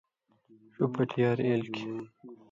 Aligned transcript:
ݜُو 0.73 0.85
پٹیۡ 0.93 1.19
یار 1.21 1.39
ایل 1.47 1.63
کھیں 1.73 1.97